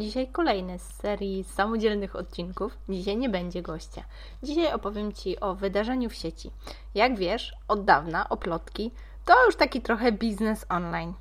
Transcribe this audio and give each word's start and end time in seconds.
Dzisiaj 0.00 0.28
kolejny 0.28 0.78
z 0.78 0.82
serii 0.82 1.44
samodzielnych 1.44 2.16
odcinków. 2.16 2.78
Dzisiaj 2.88 3.16
nie 3.16 3.28
będzie 3.28 3.62
gościa. 3.62 4.04
Dzisiaj 4.42 4.72
opowiem 4.72 5.12
Ci 5.12 5.40
o 5.40 5.54
wydarzeniu 5.54 6.10
w 6.10 6.14
sieci. 6.14 6.50
Jak 6.94 7.16
wiesz, 7.16 7.52
od 7.68 7.84
dawna 7.84 8.28
oplotki 8.28 8.90
to 9.24 9.46
już 9.46 9.56
taki 9.56 9.80
trochę 9.80 10.12
biznes 10.12 10.66
online. 10.68 11.14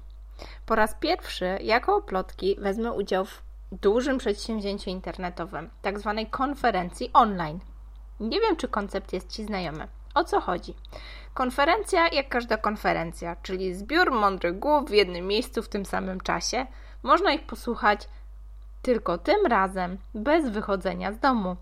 Po 0.66 0.76
raz 0.76 0.96
pierwszy 1.00 1.58
jako 1.62 1.96
oplotki 1.96 2.56
wezmę 2.60 2.92
udział 2.92 3.26
w 3.26 3.42
dużym 3.72 4.18
przedsięwzięciu 4.18 4.90
internetowym, 4.90 5.70
tak 5.82 6.00
zwanej 6.00 6.28
konferencji 6.28 7.10
online. 7.14 7.60
Nie 8.20 8.40
wiem, 8.40 8.56
czy 8.56 8.68
koncept 8.68 9.14
jest 9.14 9.32
Ci 9.32 9.44
znajomy. 9.44 9.88
O 10.16 10.24
co 10.24 10.42
chodzi? 10.42 10.74
Konferencja 11.34 12.08
jak 12.08 12.30
każda 12.30 12.58
konferencja, 12.58 13.36
czyli 13.44 13.74
zbiór 13.74 14.12
mądrych 14.12 14.60
głów 14.60 14.90
w 14.90 14.94
jednym 14.94 15.28
miejscu 15.28 15.62
w 15.62 15.70
tym 15.70 15.86
samym 15.86 16.22
czasie. 16.22 16.68
Można 17.04 17.34
ich 17.34 17.46
posłuchać 17.46 18.08
tylko 18.82 19.18
tym 19.18 19.46
razem 19.46 19.98
bez 20.14 20.50
wychodzenia 20.50 21.14
z 21.14 21.20
domu. 21.20 21.56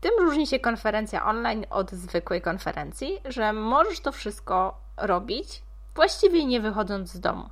Tym 0.00 0.12
różni 0.20 0.46
się 0.46 0.58
konferencja 0.58 1.26
online 1.26 1.66
od 1.70 1.90
zwykłej 1.90 2.42
konferencji, 2.42 3.20
że 3.24 3.52
możesz 3.52 4.00
to 4.00 4.12
wszystko 4.12 4.80
robić 4.96 5.62
właściwie 5.94 6.44
nie 6.44 6.60
wychodząc 6.60 7.12
z 7.12 7.20
domu. 7.20 7.48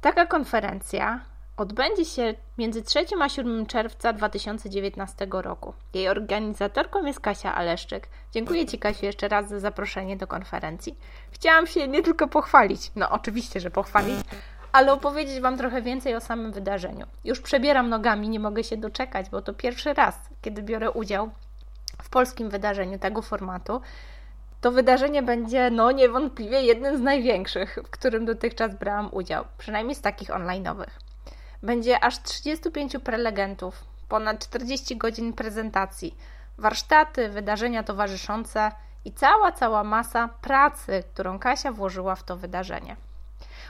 Taka 0.00 0.26
konferencja 0.26 1.20
odbędzie 1.56 2.04
się 2.04 2.34
między 2.58 2.82
3 2.82 3.04
a 3.20 3.28
7 3.28 3.66
czerwca 3.66 4.12
2019 4.12 5.26
roku. 5.30 5.74
Jej 5.94 6.08
organizatorką 6.08 7.06
jest 7.06 7.20
Kasia 7.20 7.54
Aleszczyk. 7.54 8.08
Dziękuję 8.32 8.66
Ci, 8.66 8.78
Kasiu, 8.78 9.06
jeszcze 9.06 9.28
raz 9.28 9.48
za 9.48 9.60
zaproszenie 9.60 10.16
do 10.16 10.26
konferencji. 10.26 10.98
Chciałam 11.30 11.66
się 11.66 11.88
nie 11.88 12.02
tylko 12.02 12.28
pochwalić, 12.28 12.92
no 12.96 13.10
oczywiście, 13.10 13.60
że 13.60 13.70
pochwalić, 13.70 14.20
ale 14.74 14.92
opowiedzieć 14.92 15.40
Wam 15.40 15.58
trochę 15.58 15.82
więcej 15.82 16.16
o 16.16 16.20
samym 16.20 16.52
wydarzeniu. 16.52 17.06
Już 17.24 17.40
przebieram 17.40 17.88
nogami, 17.88 18.28
nie 18.28 18.40
mogę 18.40 18.64
się 18.64 18.76
doczekać, 18.76 19.30
bo 19.30 19.42
to 19.42 19.54
pierwszy 19.54 19.94
raz, 19.94 20.18
kiedy 20.42 20.62
biorę 20.62 20.90
udział 20.90 21.30
w 22.02 22.08
polskim 22.10 22.50
wydarzeniu 22.50 22.98
tego 22.98 23.22
formatu. 23.22 23.80
To 24.60 24.72
wydarzenie 24.72 25.22
będzie, 25.22 25.70
no 25.70 25.92
niewątpliwie, 25.92 26.62
jednym 26.62 26.98
z 26.98 27.00
największych, 27.00 27.78
w 27.84 27.90
którym 27.90 28.24
dotychczas 28.24 28.74
brałam 28.74 29.08
udział, 29.12 29.44
przynajmniej 29.58 29.94
z 29.94 30.00
takich 30.00 30.28
online'owych. 30.28 30.90
Będzie 31.62 32.04
aż 32.04 32.22
35 32.22 32.96
prelegentów, 33.04 33.84
ponad 34.08 34.38
40 34.38 34.96
godzin 34.96 35.32
prezentacji, 35.32 36.16
warsztaty, 36.58 37.28
wydarzenia 37.28 37.82
towarzyszące 37.82 38.72
i 39.04 39.12
cała, 39.12 39.52
cała 39.52 39.84
masa 39.84 40.28
pracy, 40.28 41.02
którą 41.12 41.38
Kasia 41.38 41.72
włożyła 41.72 42.14
w 42.14 42.22
to 42.22 42.36
wydarzenie. 42.36 42.96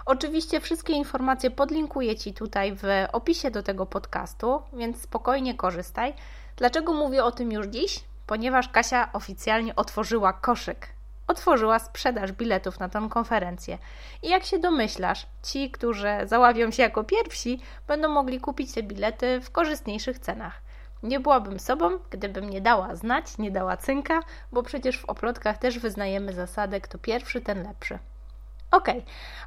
Oczywiście 0.07 0.61
wszystkie 0.61 0.93
informacje 0.93 1.51
podlinkuję 1.51 2.17
Ci 2.17 2.35
tutaj 2.35 2.77
w 2.77 2.83
opisie 3.13 3.51
do 3.51 3.63
tego 3.63 3.87
podcastu, 3.87 4.63
więc 4.73 5.01
spokojnie 5.01 5.55
korzystaj. 5.55 6.15
Dlaczego 6.57 6.93
mówię 6.93 7.25
o 7.25 7.33
tym 7.33 7.53
już 7.53 7.67
dziś? 7.67 8.05
Ponieważ 8.27 8.69
Kasia 8.69 9.09
oficjalnie 9.13 9.77
otworzyła 9.77 10.33
koszyk. 10.33 10.89
Otworzyła 11.27 11.79
sprzedaż 11.79 12.33
biletów 12.33 12.81
na 12.81 12.89
tę 12.89 13.07
konferencję. 13.11 13.79
I 14.23 14.29
jak 14.29 14.45
się 14.45 14.59
domyślasz, 14.59 15.27
ci, 15.43 15.71
którzy 15.71 16.09
załawią 16.25 16.71
się 16.71 16.83
jako 16.83 17.05
pierwsi, 17.05 17.61
będą 17.87 18.09
mogli 18.09 18.41
kupić 18.41 18.73
te 18.73 18.83
bilety 18.83 19.41
w 19.41 19.51
korzystniejszych 19.51 20.19
cenach. 20.19 20.63
Nie 21.03 21.21
byłabym 21.21 21.61
sobą, 21.61 21.99
gdybym 22.11 22.51
nie 22.51 22.61
dała 22.61 22.95
znać, 22.95 23.39
nie 23.39 23.51
dała 23.51 23.77
cynka, 23.77 24.21
bo 24.53 24.63
przecież 24.63 24.99
w 24.99 25.05
oplotkach 25.05 25.59
też 25.59 25.79
wyznajemy 25.79 26.33
zasadę, 26.33 26.81
kto 26.81 26.99
pierwszy, 26.99 27.41
ten 27.41 27.63
lepszy. 27.63 27.99
Ok, 28.75 28.89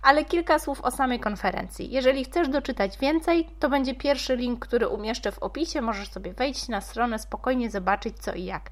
ale 0.01 0.25
kilka 0.25 0.59
słów 0.59 0.81
o 0.81 0.91
samej 0.91 1.19
konferencji. 1.19 1.91
Jeżeli 1.91 2.25
chcesz 2.25 2.49
doczytać 2.49 2.97
więcej, 2.97 3.47
to 3.59 3.69
będzie 3.69 3.95
pierwszy 3.95 4.35
link, 4.35 4.67
który 4.67 4.87
umieszczę 4.87 5.31
w 5.31 5.39
opisie. 5.39 5.81
Możesz 5.81 6.09
sobie 6.09 6.33
wejść 6.33 6.67
na 6.67 6.81
stronę, 6.81 7.19
spokojnie 7.19 7.69
zobaczyć 7.69 8.19
co 8.19 8.33
i 8.33 8.45
jak. 8.45 8.69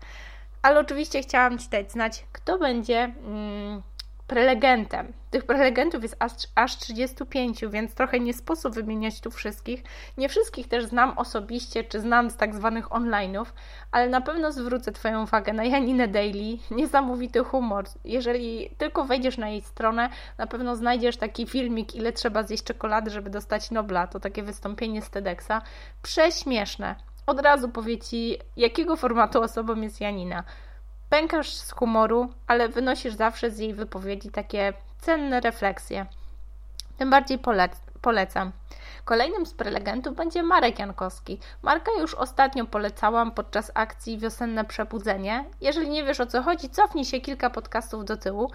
Ale 0.61 0.79
oczywiście 0.79 1.21
chciałam 1.21 1.57
Ci 1.57 1.69
dać 1.69 1.91
znać, 1.91 2.25
kto 2.31 2.57
będzie. 2.57 3.13
Mm, 3.25 3.81
prelegentem. 4.27 5.13
Tych 5.31 5.45
prelegentów 5.45 6.03
jest 6.03 6.15
aż, 6.19 6.31
aż 6.55 6.77
35, 6.77 7.65
więc 7.69 7.95
trochę 7.95 8.19
nie 8.19 8.33
sposób 8.33 8.73
wymieniać 8.73 9.21
tu 9.21 9.31
wszystkich. 9.31 9.83
Nie 10.17 10.29
wszystkich 10.29 10.67
też 10.67 10.85
znam 10.85 11.17
osobiście, 11.17 11.83
czy 11.83 11.99
znam 11.99 12.29
z 12.29 12.35
tak 12.35 12.55
zwanych 12.55 12.87
online'ów, 12.87 13.45
ale 13.91 14.09
na 14.09 14.21
pewno 14.21 14.51
zwrócę 14.51 14.91
Twoją 14.91 15.23
uwagę 15.23 15.53
na 15.53 15.63
Janinę 15.63 16.07
Daily. 16.07 16.57
Niesamowity 16.71 17.43
humor. 17.43 17.85
Jeżeli 18.05 18.69
tylko 18.77 19.05
wejdziesz 19.05 19.37
na 19.37 19.49
jej 19.49 19.61
stronę, 19.61 20.09
na 20.37 20.47
pewno 20.47 20.75
znajdziesz 20.75 21.17
taki 21.17 21.47
filmik, 21.47 21.95
ile 21.95 22.13
trzeba 22.13 22.43
zjeść 22.43 22.63
czekolady, 22.63 23.11
żeby 23.11 23.29
dostać 23.29 23.71
Nobla. 23.71 24.07
To 24.07 24.19
takie 24.19 24.43
wystąpienie 24.43 25.01
z 25.01 25.09
TEDxa. 25.09 25.61
Prześmieszne. 26.01 26.95
Od 27.25 27.39
razu 27.39 27.69
powie 27.69 27.97
Ci, 27.97 28.37
jakiego 28.57 28.95
formatu 28.95 29.41
osobą 29.41 29.81
jest 29.81 30.01
Janina. 30.01 30.43
Pękasz 31.15 31.53
z 31.53 31.71
humoru, 31.71 32.29
ale 32.47 32.69
wynosisz 32.69 33.13
zawsze 33.13 33.51
z 33.51 33.59
jej 33.59 33.73
wypowiedzi 33.73 34.29
takie 34.31 34.73
cenne 35.01 35.39
refleksje. 35.39 36.05
Tym 36.97 37.09
bardziej 37.09 37.39
polec 37.39 37.71
polecam. 38.01 38.51
Kolejnym 39.05 39.45
z 39.45 39.53
prelegentów 39.53 40.15
będzie 40.15 40.43
Marek 40.43 40.79
Jankowski. 40.79 41.39
Marka 41.61 41.91
już 41.99 42.13
ostatnio 42.13 42.65
polecałam 42.65 43.31
podczas 43.31 43.71
akcji 43.73 44.17
Wiosenne 44.17 44.65
Przebudzenie. 44.65 45.45
Jeżeli 45.61 45.89
nie 45.89 46.03
wiesz 46.03 46.19
o 46.19 46.25
co 46.25 46.43
chodzi, 46.43 46.69
cofnij 46.69 47.05
się 47.05 47.21
kilka 47.21 47.49
podcastów 47.49 48.05
do 48.05 48.17
tyłu. 48.17 48.51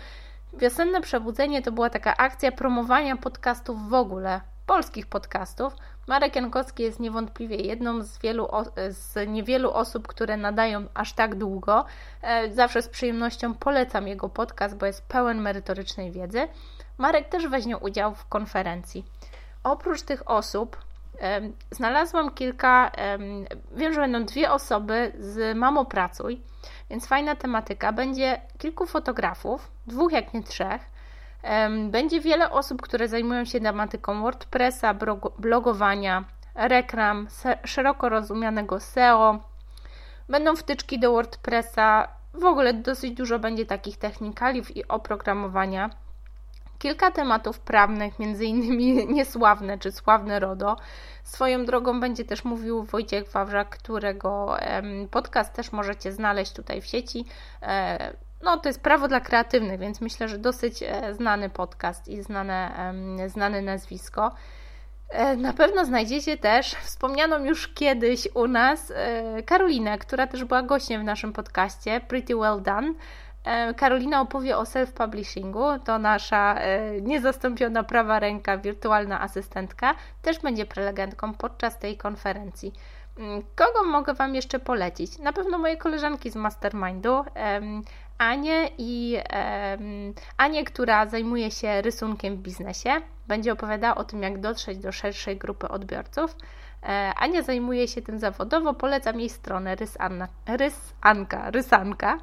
Wiosenne 0.52 1.00
Przebudzenie 1.00 1.62
to 1.62 1.72
była 1.72 1.90
taka 1.90 2.16
akcja 2.16 2.52
promowania 2.52 3.16
podcastów 3.16 3.88
w 3.88 3.94
ogóle, 3.94 4.40
polskich 4.70 5.06
podcastów. 5.06 5.76
Marek 6.06 6.36
Jankowski 6.36 6.82
jest 6.82 7.00
niewątpliwie 7.00 7.56
jedną 7.56 8.02
z, 8.02 8.18
wielu, 8.18 8.48
z 8.88 9.28
niewielu 9.28 9.70
osób, 9.70 10.08
które 10.08 10.36
nadają 10.36 10.86
aż 10.94 11.12
tak 11.12 11.34
długo. 11.34 11.84
E, 12.22 12.52
zawsze 12.52 12.82
z 12.82 12.88
przyjemnością 12.88 13.54
polecam 13.54 14.08
jego 14.08 14.28
podcast, 14.28 14.76
bo 14.76 14.86
jest 14.86 15.08
pełen 15.08 15.40
merytorycznej 15.40 16.12
wiedzy. 16.12 16.48
Marek 16.98 17.28
też 17.28 17.46
weźmie 17.46 17.78
udział 17.78 18.14
w 18.14 18.28
konferencji. 18.28 19.04
Oprócz 19.64 20.02
tych 20.02 20.30
osób 20.30 20.76
znalazłam 21.70 22.30
kilka, 22.30 22.90
wiem, 23.72 23.92
że 23.92 24.00
będą 24.00 24.24
dwie 24.24 24.52
osoby 24.52 25.12
z 25.18 25.56
Mamo 25.56 25.84
Pracuj, 25.84 26.40
więc 26.90 27.06
fajna 27.06 27.36
tematyka. 27.36 27.92
Będzie 27.92 28.40
kilku 28.58 28.86
fotografów, 28.86 29.70
dwóch 29.86 30.12
jak 30.12 30.34
nie 30.34 30.42
trzech, 30.42 30.89
będzie 31.90 32.20
wiele 32.20 32.50
osób, 32.50 32.82
które 32.82 33.08
zajmują 33.08 33.44
się 33.44 33.60
tematyką 33.60 34.22
WordPressa, 34.22 34.94
blogowania, 35.38 36.24
reklam, 36.54 37.26
szeroko 37.64 38.08
rozumianego 38.08 38.80
SEO. 38.80 39.38
Będą 40.28 40.56
wtyczki 40.56 41.00
do 41.00 41.12
WordPressa. 41.12 42.08
W 42.34 42.44
ogóle 42.44 42.74
dosyć 42.74 43.14
dużo 43.14 43.38
będzie 43.38 43.66
takich 43.66 43.96
technikaliów 43.96 44.76
i 44.76 44.88
oprogramowania. 44.88 45.90
Kilka 46.78 47.10
tematów 47.10 47.60
prawnych, 47.60 48.18
między 48.18 48.44
innymi 48.44 49.06
niesławne 49.14 49.78
czy 49.78 49.92
sławne 49.92 50.40
RODO. 50.40 50.76
Swoją 51.24 51.64
drogą 51.64 52.00
będzie 52.00 52.24
też 52.24 52.44
mówił 52.44 52.82
Wojciech 52.82 53.28
Wawrzak, 53.32 53.68
którego 53.68 54.56
podcast 55.10 55.52
też 55.54 55.72
możecie 55.72 56.12
znaleźć 56.12 56.52
tutaj 56.52 56.80
w 56.80 56.86
sieci. 56.86 57.24
No, 58.42 58.56
to 58.56 58.68
jest 58.68 58.82
prawo 58.82 59.08
dla 59.08 59.20
kreatywnych, 59.20 59.80
więc 59.80 60.00
myślę, 60.00 60.28
że 60.28 60.38
dosyć 60.38 60.82
e, 60.82 61.14
znany 61.14 61.50
podcast 61.50 62.08
i 62.08 62.22
znane, 62.22 62.92
znane 63.26 63.62
nazwisko. 63.62 64.32
E, 65.08 65.36
na 65.36 65.52
pewno 65.52 65.84
znajdziecie 65.84 66.36
też 66.36 66.74
wspomnianą 66.90 67.44
już 67.44 67.68
kiedyś 67.68 68.28
u 68.34 68.46
nas 68.46 68.92
e, 68.96 69.42
Karolinę, 69.42 69.98
która 69.98 70.26
też 70.26 70.44
była 70.44 70.62
gościem 70.62 71.02
w 71.02 71.04
naszym 71.04 71.32
podcaście 71.32 72.00
Pretty 72.00 72.36
Well 72.36 72.62
Done. 72.62 72.94
Karolina 73.76 74.20
opowie 74.20 74.56
o 74.56 74.62
self-publishingu, 74.62 75.78
to 75.84 75.98
nasza 75.98 76.58
niezastąpiona 77.02 77.82
prawa 77.82 78.18
ręka, 78.18 78.58
wirtualna 78.58 79.20
asystentka, 79.20 79.94
też 80.22 80.38
będzie 80.38 80.66
prelegentką 80.66 81.34
podczas 81.34 81.78
tej 81.78 81.96
konferencji. 81.96 82.72
Mm, 83.18 83.42
kogo 83.54 83.84
mogę 83.84 84.14
Wam 84.14 84.34
jeszcze 84.34 84.58
polecić? 84.58 85.18
Na 85.18 85.32
pewno 85.32 85.58
moje 85.58 85.76
koleżanki 85.76 86.30
z 86.30 86.36
Mastermindu, 86.36 87.24
Anię 88.18 88.68
i 88.78 89.18
Anię, 90.36 90.64
która 90.64 91.06
zajmuje 91.06 91.50
się 91.50 91.82
rysunkiem 91.82 92.36
w 92.36 92.40
biznesie. 92.40 92.90
Będzie 93.28 93.52
opowiadała 93.52 93.94
o 93.94 94.04
tym, 94.04 94.22
jak 94.22 94.40
dotrzeć 94.40 94.78
do 94.78 94.92
szerszej 94.92 95.36
grupy 95.36 95.68
odbiorców. 95.68 96.36
E, 96.82 97.12
Ania 97.16 97.42
zajmuje 97.42 97.88
się 97.88 98.02
tym 98.02 98.18
zawodowo, 98.18 98.74
polecam 98.74 99.20
jej 99.20 99.28
stronę 99.28 99.74
rysanna, 99.76 100.28
rysanka, 100.46 101.50
rysanka, 101.50 102.18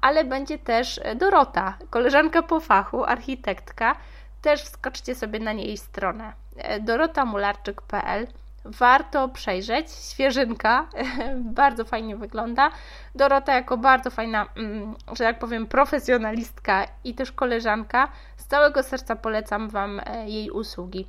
ale 0.00 0.24
będzie 0.24 0.58
też 0.58 1.00
Dorota, 1.16 1.78
koleżanka 1.90 2.42
po 2.42 2.60
fachu, 2.60 3.04
architektka. 3.04 3.96
Też 4.42 4.62
wskoczcie 4.62 5.14
sobie 5.14 5.40
na 5.40 5.52
jej 5.52 5.76
stronę 5.76 6.32
e, 6.56 6.80
dorotamularczyk.pl 6.80 8.26
warto 8.70 9.28
przejrzeć. 9.28 9.90
Świeżynka, 9.90 10.88
bardzo 11.60 11.84
fajnie 11.84 12.16
wygląda. 12.16 12.70
Dorota 13.14 13.54
jako 13.54 13.78
bardzo 13.78 14.10
fajna, 14.10 14.46
mm, 14.56 14.94
że 15.12 15.24
tak 15.24 15.38
powiem, 15.38 15.66
profesjonalistka 15.66 16.86
i 17.04 17.14
też 17.14 17.32
koleżanka. 17.32 18.08
Z 18.36 18.46
całego 18.46 18.82
serca 18.82 19.16
polecam 19.16 19.68
Wam 19.68 20.00
e, 20.06 20.28
jej 20.28 20.50
usługi. 20.50 21.08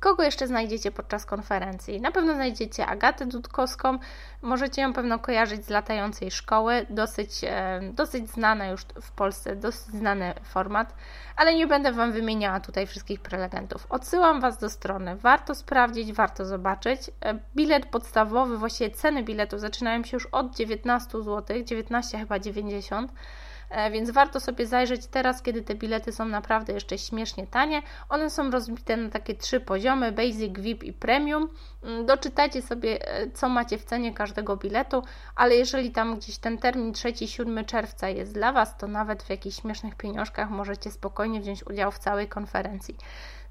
Kogo 0.00 0.22
jeszcze 0.22 0.46
znajdziecie 0.46 0.90
podczas 0.90 1.26
konferencji? 1.26 2.00
Na 2.00 2.12
pewno 2.12 2.34
znajdziecie 2.34 2.86
Agatę 2.86 3.26
Dudkowską, 3.26 3.98
możecie 4.42 4.82
ją 4.82 4.92
pewno 4.92 5.18
kojarzyć 5.18 5.64
z 5.64 5.68
latającej 5.68 6.30
szkoły, 6.30 6.86
dosyć, 6.90 7.30
e, 7.44 7.80
dosyć 7.92 8.30
znana 8.30 8.66
już 8.66 8.82
w 9.02 9.10
Polsce, 9.10 9.56
dosyć 9.56 9.94
znany 9.94 10.34
format, 10.42 10.94
ale 11.36 11.54
nie 11.54 11.66
będę 11.66 11.92
Wam 11.92 12.12
wymieniała 12.12 12.60
tutaj 12.60 12.86
wszystkich 12.86 13.20
prelegentów. 13.20 13.86
Odsyłam 13.90 14.40
Was 14.40 14.58
do 14.58 14.70
strony, 14.70 15.16
warto 15.16 15.54
sprawdzić, 15.54 16.12
warto 16.12 16.46
zobaczyć. 16.46 17.00
E, 17.24 17.38
bilet 17.56 17.86
podstawowy, 17.86 18.58
właściwie 18.58 18.90
ceny 18.90 19.22
biletu 19.22 19.58
zaczynają 19.58 20.04
się 20.04 20.16
już 20.16 20.26
od 20.26 20.56
19 20.56 21.22
zł, 21.22 21.62
19 21.64 22.18
chyba 22.18 22.38
90 22.38 23.12
E, 23.12 23.47
więc 23.92 24.10
warto 24.10 24.40
sobie 24.40 24.66
zajrzeć 24.66 25.06
teraz, 25.06 25.42
kiedy 25.42 25.62
te 25.62 25.74
bilety 25.74 26.12
są 26.12 26.24
naprawdę 26.24 26.72
jeszcze 26.72 26.98
śmiesznie 26.98 27.46
tanie. 27.46 27.82
One 28.08 28.30
są 28.30 28.50
rozbite 28.50 28.96
na 28.96 29.10
takie 29.10 29.34
trzy 29.34 29.60
poziomy: 29.60 30.12
Basic, 30.12 30.58
VIP 30.58 30.84
i 30.84 30.92
Premium. 30.92 31.48
Mm, 31.82 32.06
doczytajcie 32.06 32.62
sobie, 32.62 33.08
e, 33.08 33.30
co 33.30 33.48
macie 33.48 33.78
w 33.78 33.84
cenie 33.84 34.14
każdego 34.14 34.56
biletu, 34.56 35.02
ale 35.36 35.54
jeżeli 35.54 35.90
tam 35.90 36.16
gdzieś 36.16 36.38
ten 36.38 36.58
termin 36.58 36.92
3-7 36.92 37.64
czerwca 37.64 38.08
jest 38.08 38.34
dla 38.34 38.52
Was, 38.52 38.76
to 38.78 38.86
nawet 38.86 39.22
w 39.22 39.30
jakichś 39.30 39.60
śmiesznych 39.60 39.94
pieniążkach 39.94 40.50
możecie 40.50 40.90
spokojnie 40.90 41.40
wziąć 41.40 41.66
udział 41.66 41.90
w 41.90 41.98
całej 41.98 42.28
konferencji. 42.28 42.96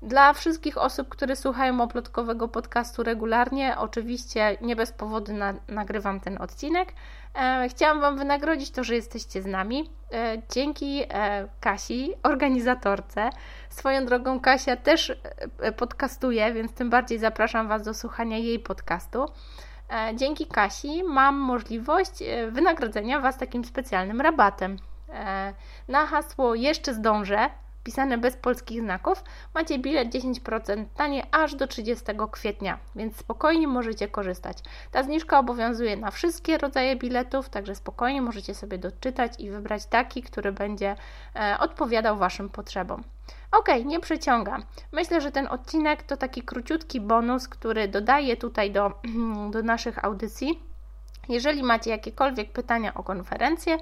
Dla 0.01 0.33
wszystkich 0.33 0.77
osób, 0.77 1.09
które 1.09 1.35
słuchają 1.35 1.81
oplotkowego 1.81 2.47
podcastu 2.47 3.03
regularnie, 3.03 3.77
oczywiście 3.77 4.57
nie 4.61 4.75
bez 4.75 4.91
powodu 4.91 5.33
na, 5.33 5.53
nagrywam 5.67 6.19
ten 6.19 6.41
odcinek. 6.41 6.93
E, 7.35 7.69
chciałam 7.69 8.01
Wam 8.01 8.17
wynagrodzić 8.17 8.71
to, 8.71 8.83
że 8.83 8.95
jesteście 8.95 9.41
z 9.41 9.45
nami. 9.45 9.89
E, 10.13 10.41
dzięki 10.49 11.03
e, 11.09 11.47
Kasi, 11.59 12.13
organizatorce. 12.23 13.29
Swoją 13.69 14.05
drogą 14.05 14.39
Kasia 14.39 14.75
też 14.75 15.13
e, 15.59 15.71
podcastuje, 15.71 16.53
więc 16.53 16.73
tym 16.73 16.89
bardziej 16.89 17.19
zapraszam 17.19 17.67
Was 17.67 17.83
do 17.83 17.93
słuchania 17.93 18.37
jej 18.37 18.59
podcastu. 18.59 19.25
E, 19.89 20.15
dzięki 20.15 20.45
Kasi 20.45 21.03
mam 21.03 21.35
możliwość 21.37 22.21
e, 22.21 22.51
wynagrodzenia 22.51 23.19
Was 23.19 23.37
takim 23.37 23.65
specjalnym 23.65 24.21
rabatem. 24.21 24.77
Na 25.87 26.05
hasło 26.05 26.55
jeszcze 26.55 26.93
zdążę 26.93 27.49
pisane 27.87 28.17
bez 28.17 28.37
polskich 28.37 28.81
znaków, 28.81 29.23
macie 29.53 29.79
bilet 29.79 30.09
10% 30.09 30.85
taniej 30.95 31.23
aż 31.31 31.55
do 31.55 31.67
30 31.67 32.05
kwietnia, 32.31 32.79
więc 32.95 33.17
spokojnie 33.17 33.67
możecie 33.67 34.07
korzystać. 34.07 34.57
Ta 34.91 35.03
zniżka 35.03 35.39
obowiązuje 35.39 35.97
na 35.97 36.11
wszystkie 36.11 36.57
rodzaje 36.57 36.95
biletów, 36.95 37.49
także 37.49 37.75
spokojnie 37.75 38.21
możecie 38.21 38.55
sobie 38.55 38.77
doczytać 38.77 39.39
i 39.39 39.49
wybrać 39.49 39.85
taki, 39.85 40.23
który 40.23 40.51
będzie 40.51 40.95
e, 41.35 41.57
odpowiadał 41.59 42.17
Waszym 42.17 42.49
potrzebom. 42.49 43.03
Ok, 43.51 43.67
nie 43.85 43.99
przeciągam. 43.99 44.63
Myślę, 44.91 45.21
że 45.21 45.31
ten 45.31 45.47
odcinek 45.47 46.03
to 46.03 46.17
taki 46.17 46.41
króciutki 46.41 47.01
bonus, 47.01 47.47
który 47.47 47.87
dodaję 47.87 48.37
tutaj 48.37 48.71
do, 48.71 48.91
do 49.53 49.63
naszych 49.63 50.05
audycji. 50.05 50.66
Jeżeli 51.29 51.63
macie 51.63 51.89
jakiekolwiek 51.89 52.51
pytania 52.51 52.93
o 52.93 53.03
konferencję, 53.03 53.77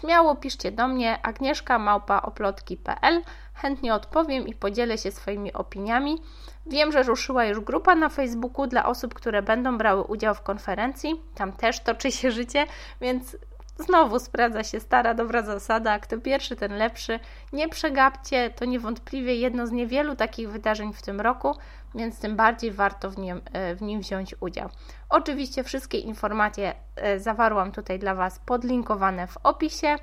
śmiało 0.00 0.36
piszcie 0.36 0.72
do 0.72 0.88
mnie 0.88 1.18
agnieszka.oplotki.pl 1.22 3.22
Chętnie 3.56 3.94
odpowiem 3.94 4.46
i 4.46 4.54
podzielę 4.54 4.98
się 4.98 5.10
swoimi 5.10 5.52
opiniami. 5.52 6.18
Wiem, 6.66 6.92
że 6.92 7.02
ruszyła 7.02 7.44
już 7.44 7.60
grupa 7.60 7.94
na 7.94 8.08
Facebooku 8.08 8.66
dla 8.66 8.86
osób, 8.86 9.14
które 9.14 9.42
będą 9.42 9.78
brały 9.78 10.02
udział 10.02 10.34
w 10.34 10.42
konferencji. 10.42 11.20
Tam 11.34 11.52
też 11.52 11.80
toczy 11.80 12.12
się 12.12 12.30
życie, 12.30 12.66
więc 13.00 13.36
Znowu 13.78 14.18
sprawdza 14.18 14.64
się 14.64 14.80
stara, 14.80 15.14
dobra 15.14 15.42
zasada, 15.42 15.98
kto 15.98 16.18
pierwszy, 16.18 16.56
ten 16.56 16.72
lepszy. 16.78 17.20
Nie 17.52 17.68
przegapcie, 17.68 18.50
to 18.50 18.64
niewątpliwie 18.64 19.36
jedno 19.36 19.66
z 19.66 19.72
niewielu 19.72 20.16
takich 20.16 20.50
wydarzeń 20.50 20.92
w 20.92 21.02
tym 21.02 21.20
roku, 21.20 21.54
więc 21.94 22.20
tym 22.20 22.36
bardziej 22.36 22.72
warto 22.72 23.10
w 23.10 23.18
nim, 23.18 23.40
e, 23.52 23.74
w 23.74 23.82
nim 23.82 24.00
wziąć 24.00 24.34
udział. 24.40 24.68
Oczywiście 25.08 25.64
wszystkie 25.64 25.98
informacje 25.98 26.74
e, 26.96 27.20
zawarłam 27.20 27.72
tutaj 27.72 27.98
dla 27.98 28.14
Was 28.14 28.38
podlinkowane 28.38 29.26
w 29.26 29.36
opisie, 29.42 29.96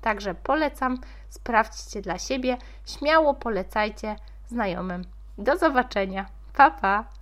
także 0.00 0.34
polecam, 0.34 0.98
sprawdźcie 1.28 2.02
dla 2.02 2.18
siebie, 2.18 2.56
śmiało 2.86 3.34
polecajcie 3.34 4.16
znajomym. 4.48 5.04
Do 5.38 5.56
zobaczenia, 5.56 6.26
pa 6.56 6.70
pa! 6.70 7.15